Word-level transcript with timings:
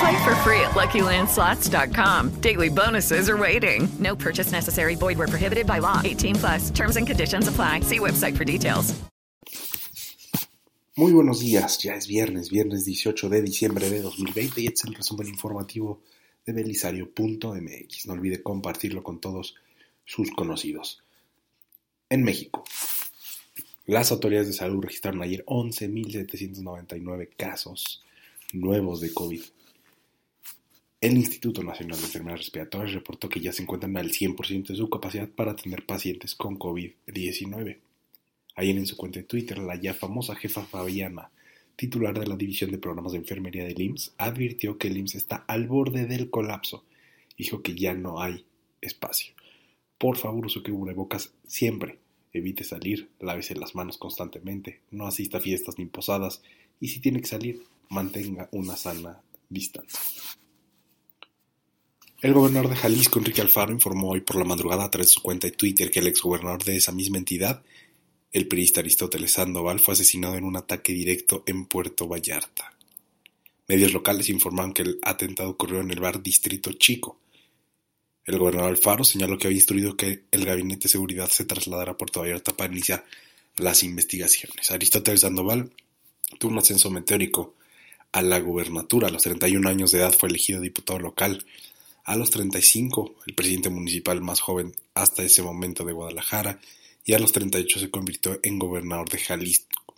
Play 0.00 0.24
for 0.24 0.34
free 0.36 0.60
at 0.60 0.70
LuckyLandSlots.com. 0.70 2.40
Daily 2.40 2.70
bonuses 2.70 3.28
are 3.28 3.36
waiting. 3.36 3.86
No 3.98 4.16
purchase 4.16 4.50
necessary. 4.50 4.94
Void 4.94 5.18
where 5.18 5.28
prohibited 5.28 5.66
by 5.66 5.78
law. 5.78 6.00
18 6.02 6.36
plus. 6.36 6.70
Terms 6.70 6.96
and 6.96 7.06
conditions 7.06 7.48
apply. 7.48 7.80
See 7.80 7.98
website 7.98 8.36
for 8.36 8.44
details. 8.44 8.94
Muy 10.96 11.12
buenos 11.12 11.40
días, 11.40 11.78
ya 11.78 11.94
es 11.94 12.06
viernes, 12.06 12.50
viernes 12.50 12.84
18 12.84 13.28
de 13.30 13.40
diciembre 13.42 13.88
de 13.88 14.02
2020 14.02 14.60
y 14.60 14.66
este 14.66 14.80
es 14.80 14.84
el 14.86 14.94
resumen 14.94 15.28
informativo 15.28 16.02
de 16.44 16.52
belisario.mx. 16.52 18.06
No 18.06 18.12
olvide 18.12 18.42
compartirlo 18.42 19.02
con 19.02 19.18
todos 19.18 19.54
sus 20.04 20.30
conocidos. 20.30 21.02
En 22.10 22.22
México, 22.22 22.64
las 23.86 24.12
autoridades 24.12 24.48
de 24.48 24.52
salud 24.54 24.82
registraron 24.82 25.22
ayer 25.22 25.44
11.799 25.46 27.30
casos 27.36 28.02
nuevos 28.52 29.00
de 29.00 29.14
COVID. 29.14 29.42
El 31.00 31.16
Instituto 31.16 31.62
Nacional 31.62 31.98
de 31.98 32.04
Enfermedades 32.04 32.40
Respiratorias 32.40 32.92
reportó 32.92 33.30
que 33.30 33.40
ya 33.40 33.54
se 33.54 33.62
encuentran 33.62 33.96
al 33.96 34.10
100% 34.10 34.66
de 34.66 34.76
su 34.76 34.90
capacidad 34.90 35.30
para 35.30 35.52
atender 35.52 35.86
pacientes 35.86 36.34
con 36.34 36.58
COVID-19. 36.58 37.78
Ayer 38.56 38.76
en 38.76 38.84
su 38.84 38.98
cuenta 38.98 39.20
de 39.20 39.24
Twitter, 39.24 39.56
la 39.60 39.76
ya 39.76 39.94
famosa 39.94 40.36
jefa 40.36 40.62
Fabiana, 40.62 41.30
titular 41.74 42.18
de 42.18 42.26
la 42.26 42.36
División 42.36 42.70
de 42.70 42.76
Programas 42.76 43.12
de 43.12 43.18
Enfermería 43.18 43.64
del 43.64 43.80
IMSS, 43.80 44.12
advirtió 44.18 44.76
que 44.76 44.88
el 44.88 44.98
IMSS 44.98 45.14
está 45.14 45.36
al 45.48 45.68
borde 45.68 46.04
del 46.04 46.28
colapso. 46.28 46.84
Dijo 47.38 47.62
que 47.62 47.74
ya 47.74 47.94
no 47.94 48.20
hay 48.20 48.44
espacio. 48.82 49.32
Por 49.96 50.18
favor, 50.18 50.44
use 50.44 50.62
cubrebocas 50.62 51.32
siempre. 51.46 51.98
Evite 52.34 52.62
salir, 52.62 53.08
lávese 53.20 53.54
las 53.54 53.74
manos 53.74 53.96
constantemente, 53.96 54.82
no 54.90 55.06
asista 55.06 55.38
a 55.38 55.40
fiestas 55.40 55.78
ni 55.78 55.86
posadas 55.86 56.42
y 56.78 56.88
si 56.88 57.00
tiene 57.00 57.22
que 57.22 57.26
salir, 57.26 57.62
mantenga 57.88 58.50
una 58.52 58.76
sana 58.76 59.22
distancia. 59.48 59.98
El 62.22 62.34
gobernador 62.34 62.68
de 62.68 62.76
Jalisco, 62.76 63.18
Enrique 63.18 63.40
Alfaro, 63.40 63.72
informó 63.72 64.10
hoy 64.10 64.20
por 64.20 64.36
la 64.36 64.44
madrugada 64.44 64.84
a 64.84 64.90
través 64.90 65.08
de 65.08 65.14
su 65.14 65.22
cuenta 65.22 65.46
de 65.46 65.52
Twitter 65.52 65.90
que 65.90 66.00
el 66.00 66.06
exgobernador 66.06 66.62
de 66.64 66.76
esa 66.76 66.92
misma 66.92 67.16
entidad, 67.16 67.62
el 68.32 68.46
periodista 68.46 68.80
Aristóteles 68.80 69.32
Sandoval, 69.32 69.80
fue 69.80 69.94
asesinado 69.94 70.34
en 70.34 70.44
un 70.44 70.56
ataque 70.56 70.92
directo 70.92 71.42
en 71.46 71.64
Puerto 71.64 72.06
Vallarta. 72.06 72.74
Medios 73.68 73.94
locales 73.94 74.28
informaron 74.28 74.74
que 74.74 74.82
el 74.82 74.98
atentado 75.02 75.48
ocurrió 75.48 75.80
en 75.80 75.90
el 75.90 76.00
bar 76.00 76.22
Distrito 76.22 76.72
Chico. 76.74 77.18
El 78.26 78.38
gobernador 78.38 78.70
Alfaro 78.70 79.02
señaló 79.02 79.38
que 79.38 79.46
había 79.46 79.56
instruido 79.56 79.96
que 79.96 80.24
el 80.30 80.44
gabinete 80.44 80.84
de 80.84 80.88
seguridad 80.90 81.30
se 81.30 81.46
trasladara 81.46 81.92
a 81.92 81.96
Puerto 81.96 82.20
Vallarta 82.20 82.54
para 82.54 82.70
iniciar 82.70 83.06
las 83.56 83.82
investigaciones. 83.82 84.70
Aristóteles 84.70 85.22
Sandoval 85.22 85.70
tuvo 86.38 86.52
un 86.52 86.58
ascenso 86.58 86.90
meteórico 86.90 87.54
a 88.12 88.20
la 88.20 88.38
gubernatura. 88.40 89.08
A 89.08 89.10
los 89.10 89.22
31 89.22 89.66
años 89.66 89.92
de 89.92 90.00
edad 90.00 90.12
fue 90.12 90.28
elegido 90.28 90.60
diputado 90.60 90.98
local. 90.98 91.46
A 92.10 92.16
los 92.16 92.30
35, 92.30 93.18
el 93.28 93.34
presidente 93.36 93.70
municipal 93.70 94.20
más 94.20 94.40
joven 94.40 94.74
hasta 94.94 95.22
ese 95.22 95.44
momento 95.44 95.84
de 95.84 95.92
Guadalajara, 95.92 96.58
y 97.04 97.12
a 97.12 97.20
los 97.20 97.30
38 97.30 97.78
se 97.78 97.88
convirtió 97.88 98.40
en 98.42 98.58
gobernador 98.58 99.08
de 99.08 99.18
Jalisco, 99.18 99.94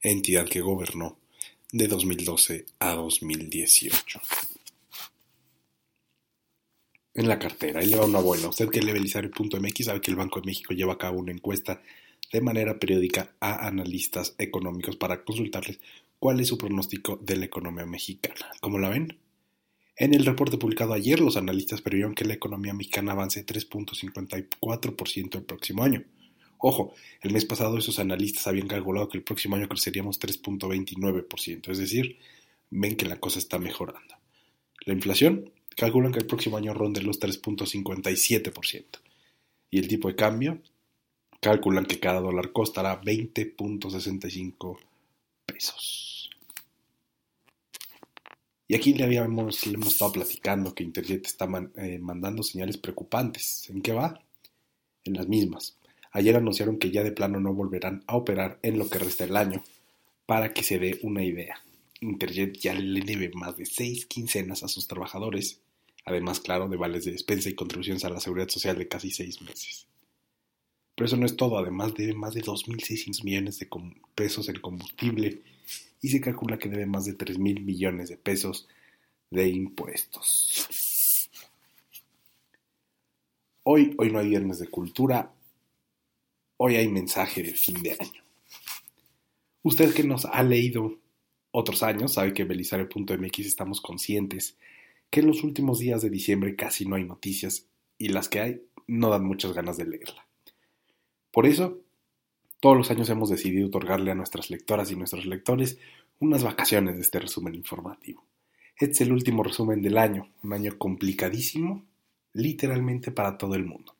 entidad 0.00 0.48
que 0.48 0.62
gobernó 0.62 1.18
de 1.70 1.86
2012 1.86 2.64
a 2.78 2.94
2018. 2.94 4.22
En 7.12 7.28
la 7.28 7.38
cartera, 7.38 7.80
ahí 7.80 7.88
le 7.88 7.98
va 7.98 8.06
una 8.06 8.20
buena. 8.20 8.48
Usted 8.48 8.70
que 8.70 8.80
lee 8.80 8.92
belisario.mx 8.92 9.84
sabe 9.84 10.00
que 10.00 10.10
el 10.10 10.16
Banco 10.16 10.40
de 10.40 10.46
México 10.46 10.72
lleva 10.72 10.94
a 10.94 10.98
cabo 10.98 11.18
una 11.18 11.32
encuesta 11.32 11.82
de 12.32 12.40
manera 12.40 12.78
periódica 12.78 13.34
a 13.38 13.66
analistas 13.66 14.34
económicos 14.38 14.96
para 14.96 15.24
consultarles 15.24 15.78
cuál 16.18 16.40
es 16.40 16.48
su 16.48 16.56
pronóstico 16.56 17.18
de 17.20 17.36
la 17.36 17.44
economía 17.44 17.84
mexicana. 17.84 18.46
¿Cómo 18.62 18.78
la 18.78 18.88
ven? 18.88 19.18
En 20.00 20.14
el 20.14 20.24
reporte 20.24 20.56
publicado 20.56 20.94
ayer, 20.94 21.20
los 21.20 21.36
analistas 21.36 21.82
previeron 21.82 22.14
que 22.14 22.24
la 22.24 22.32
economía 22.32 22.72
mexicana 22.72 23.12
avance 23.12 23.44
3.54% 23.44 25.34
el 25.34 25.44
próximo 25.44 25.84
año. 25.84 26.02
Ojo, 26.56 26.94
el 27.20 27.34
mes 27.34 27.44
pasado 27.44 27.76
esos 27.76 27.98
analistas 27.98 28.46
habían 28.46 28.66
calculado 28.66 29.10
que 29.10 29.18
el 29.18 29.24
próximo 29.24 29.56
año 29.56 29.68
creceríamos 29.68 30.18
3.29%, 30.18 31.70
es 31.70 31.76
decir, 31.76 32.18
ven 32.70 32.96
que 32.96 33.04
la 33.04 33.20
cosa 33.20 33.38
está 33.38 33.58
mejorando. 33.58 34.14
La 34.86 34.94
inflación, 34.94 35.52
calculan 35.76 36.12
que 36.12 36.20
el 36.20 36.26
próximo 36.26 36.56
año 36.56 36.72
ronde 36.72 37.02
los 37.02 37.20
3.57%. 37.20 38.84
Y 39.70 39.80
el 39.80 39.86
tipo 39.86 40.08
de 40.08 40.16
cambio, 40.16 40.62
calculan 41.42 41.84
que 41.84 42.00
cada 42.00 42.20
dólar 42.20 42.52
costará 42.52 43.02
20.65 43.02 44.78
pesos. 45.44 45.99
Y 48.70 48.76
aquí 48.76 48.94
le, 48.94 49.02
habíamos, 49.02 49.66
le 49.66 49.74
hemos 49.74 49.88
estado 49.88 50.12
platicando 50.12 50.72
que 50.76 50.84
Interjet 50.84 51.26
está 51.26 51.48
eh, 51.74 51.98
mandando 51.98 52.44
señales 52.44 52.78
preocupantes. 52.78 53.68
¿En 53.68 53.82
qué 53.82 53.92
va? 53.92 54.22
En 55.02 55.14
las 55.14 55.26
mismas. 55.26 55.76
Ayer 56.12 56.36
anunciaron 56.36 56.78
que 56.78 56.92
ya 56.92 57.02
de 57.02 57.10
plano 57.10 57.40
no 57.40 57.52
volverán 57.52 58.04
a 58.06 58.14
operar 58.14 58.60
en 58.62 58.78
lo 58.78 58.88
que 58.88 59.00
resta 59.00 59.26
del 59.26 59.36
año. 59.36 59.64
Para 60.24 60.54
que 60.54 60.62
se 60.62 60.78
dé 60.78 61.00
una 61.02 61.24
idea, 61.24 61.56
Interjet 62.00 62.58
ya 62.58 62.72
le 62.72 63.00
debe 63.00 63.32
más 63.34 63.56
de 63.56 63.66
seis 63.66 64.06
quincenas 64.06 64.62
a 64.62 64.68
sus 64.68 64.86
trabajadores, 64.86 65.58
además, 66.04 66.38
claro, 66.38 66.68
de 66.68 66.76
vales 66.76 67.04
de 67.04 67.10
despensa 67.10 67.48
y 67.48 67.56
contribuciones 67.56 68.04
a 68.04 68.10
la 68.10 68.20
seguridad 68.20 68.50
social 68.50 68.78
de 68.78 68.86
casi 68.86 69.10
seis 69.10 69.42
meses. 69.42 69.88
Pero 70.94 71.06
eso 71.06 71.16
no 71.16 71.26
es 71.26 71.36
todo, 71.36 71.58
además 71.58 71.94
debe 71.94 72.14
más 72.14 72.34
de 72.34 72.42
2.600 72.42 73.24
millones 73.24 73.58
de 73.58 73.68
pesos 74.14 74.48
en 74.48 74.60
combustible 74.60 75.42
y 76.02 76.08
se 76.08 76.20
calcula 76.20 76.58
que 76.58 76.68
debe 76.68 76.86
más 76.86 77.04
de 77.04 77.16
3.000 77.16 77.64
millones 77.64 78.08
de 78.08 78.16
pesos 78.16 78.68
de 79.30 79.48
impuestos. 79.48 81.30
Hoy, 83.62 83.94
hoy 83.98 84.10
no 84.10 84.18
hay 84.18 84.28
viernes 84.28 84.58
de 84.58 84.68
cultura, 84.68 85.32
hoy 86.56 86.76
hay 86.76 86.88
mensaje 86.88 87.42
de 87.42 87.52
fin 87.54 87.82
de 87.82 87.92
año. 87.92 88.22
Usted 89.62 89.94
que 89.94 90.04
nos 90.04 90.24
ha 90.24 90.42
leído 90.42 90.98
otros 91.52 91.82
años 91.82 92.14
sabe 92.14 92.32
que 92.32 92.42
en 92.42 92.48
belisario.mx 92.48 93.38
estamos 93.40 93.80
conscientes 93.80 94.56
que 95.10 95.20
en 95.20 95.26
los 95.26 95.42
últimos 95.42 95.80
días 95.80 96.02
de 96.02 96.10
diciembre 96.10 96.54
casi 96.56 96.86
no 96.86 96.96
hay 96.96 97.04
noticias 97.04 97.66
y 97.98 98.08
las 98.08 98.28
que 98.28 98.40
hay 98.40 98.62
no 98.86 99.10
dan 99.10 99.24
muchas 99.24 99.52
ganas 99.52 99.76
de 99.76 99.86
leerla. 99.86 100.29
Por 101.30 101.46
eso, 101.46 101.80
todos 102.60 102.76
los 102.76 102.90
años 102.90 103.08
hemos 103.08 103.30
decidido 103.30 103.68
otorgarle 103.68 104.10
a 104.10 104.14
nuestras 104.14 104.50
lectoras 104.50 104.90
y 104.90 104.96
nuestros 104.96 105.26
lectores 105.26 105.78
unas 106.18 106.42
vacaciones 106.42 106.96
de 106.96 107.02
este 107.02 107.20
resumen 107.20 107.54
informativo. 107.54 108.24
Este 108.76 108.92
es 108.92 109.00
el 109.02 109.12
último 109.12 109.42
resumen 109.42 109.82
del 109.82 109.98
año, 109.98 110.32
un 110.42 110.52
año 110.52 110.76
complicadísimo, 110.78 111.86
literalmente 112.32 113.10
para 113.12 113.38
todo 113.38 113.54
el 113.54 113.64
mundo. 113.64 113.96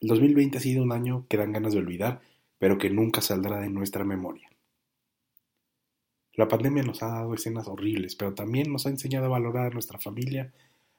El 0.00 0.08
2020 0.08 0.58
ha 0.58 0.60
sido 0.60 0.82
un 0.82 0.92
año 0.92 1.26
que 1.28 1.36
dan 1.36 1.52
ganas 1.52 1.72
de 1.72 1.78
olvidar, 1.78 2.20
pero 2.58 2.78
que 2.78 2.90
nunca 2.90 3.20
saldrá 3.20 3.60
de 3.60 3.70
nuestra 3.70 4.04
memoria. 4.04 4.50
La 6.34 6.48
pandemia 6.48 6.82
nos 6.82 7.02
ha 7.02 7.08
dado 7.08 7.34
escenas 7.34 7.68
horribles, 7.68 8.16
pero 8.16 8.34
también 8.34 8.72
nos 8.72 8.86
ha 8.86 8.90
enseñado 8.90 9.26
a 9.26 9.30
valorar 9.30 9.68
a 9.68 9.74
nuestra 9.74 9.98
familia, 9.98 10.52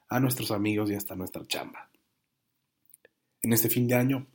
a 0.08 0.18
nuestros 0.18 0.50
amigos 0.50 0.90
y 0.90 0.94
hasta 0.94 1.14
nuestra 1.14 1.46
chamba. 1.46 1.90
En 3.42 3.52
este 3.52 3.68
fin 3.68 3.86
de 3.86 3.94
año, 3.94 4.26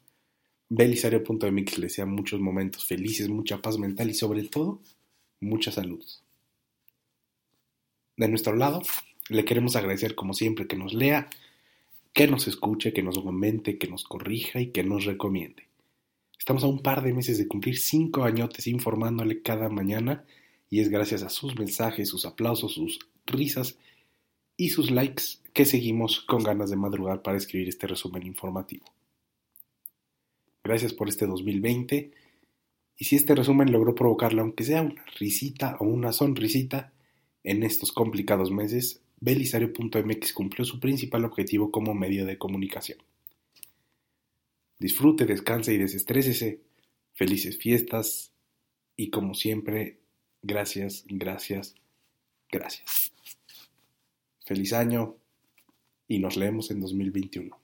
Belisario.mx 0.74 1.80
le 1.80 1.88
desea 1.88 2.06
muchos 2.06 2.40
momentos 2.40 2.86
felices, 2.86 3.28
mucha 3.28 3.62
paz 3.62 3.78
mental 3.78 4.10
y 4.10 4.14
sobre 4.14 4.44
todo, 4.44 4.80
mucha 5.42 5.70
salud. 5.70 6.02
De 8.16 8.30
nuestro 8.30 8.56
lado, 8.56 8.82
le 9.28 9.44
queremos 9.44 9.76
agradecer 9.76 10.16
como 10.16 10.34
siempre 10.34 10.68
que 10.68 10.78
nos 10.78 10.94
lea, 10.94 11.30
que 12.14 12.26
nos 12.26 12.48
escuche, 12.48 12.94
que 12.94 13.04
nos 13.04 13.20
comente, 13.20 13.78
que 13.78 13.90
nos 13.90 14.06
corrija 14.06 14.62
y 14.62 14.68
que 14.68 14.86
nos 14.86 15.04
recomiende. 15.04 15.68
Estamos 16.40 16.64
a 16.64 16.68
un 16.68 16.80
par 16.80 17.04
de 17.04 17.12
meses 17.12 17.38
de 17.38 17.50
cumplir 17.50 17.78
cinco 17.78 18.24
añotes 18.24 18.66
informándole 18.68 19.42
cada 19.42 19.68
mañana 19.68 20.24
y 20.70 20.80
es 20.80 20.88
gracias 20.88 21.22
a 21.24 21.30
sus 21.30 21.60
mensajes, 21.60 22.08
sus 22.08 22.26
aplausos, 22.26 22.76
sus 22.76 22.98
risas 23.26 23.78
y 24.56 24.70
sus 24.70 24.90
likes 24.90 25.24
que 25.52 25.66
seguimos 25.66 26.22
con 26.22 26.44
ganas 26.44 26.70
de 26.70 26.78
madrugar 26.78 27.24
para 27.24 27.36
escribir 27.36 27.68
este 27.68 27.88
resumen 27.88 28.26
informativo. 28.26 28.86
Gracias 30.64 30.94
por 30.94 31.10
este 31.10 31.26
2020 31.26 32.12
y 32.98 33.06
si 33.06 33.16
este 33.16 33.34
resumen 33.34 33.72
logró 33.72 33.96
provocarle 33.96 34.42
aunque 34.42 34.64
sea 34.64 34.82
una 34.82 35.04
risita 35.18 35.78
o 35.80 35.86
una 35.86 36.14
sonrisita 36.14 36.94
en 37.44 37.64
estos 37.64 37.92
complicados 37.92 38.52
meses, 38.52 39.02
belisario.mx 39.20 40.34
cumplió 40.34 40.66
su 40.66 40.80
principal 40.80 41.26
objetivo 41.26 41.72
como 41.72 41.96
medio 41.96 42.26
de 42.26 42.38
comunicación. 42.38 43.00
Disfrute, 44.78 45.26
descanse 45.26 45.74
y 45.74 45.78
desestrésese. 45.78 46.62
Felices 47.14 47.58
fiestas 47.58 48.32
y 48.96 49.10
como 49.10 49.34
siempre, 49.34 50.00
gracias, 50.42 51.06
gracias, 51.08 51.76
gracias. 52.52 53.12
Feliz 54.46 54.74
año 54.74 55.18
y 56.08 56.20
nos 56.20 56.36
leemos 56.38 56.72
en 56.72 56.82
2021. 56.82 57.61